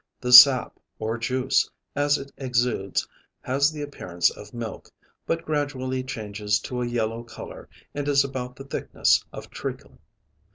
The 0.19 0.33
sap, 0.33 0.79
or 0.97 1.19
juice, 1.19 1.69
as 1.95 2.17
it 2.17 2.31
exudes 2.35 3.07
has 3.41 3.71
the 3.71 3.83
appearance 3.83 4.31
of 4.31 4.51
milk, 4.51 4.89
but 5.27 5.45
gradually 5.45 6.03
changes 6.03 6.57
to 6.61 6.81
a 6.81 6.87
yellow 6.87 7.21
color 7.21 7.69
and 7.93 8.07
is 8.07 8.23
about 8.23 8.55
the 8.55 8.63
thickness 8.65 9.23
of 9.31 9.51
treacle. 9.51 9.99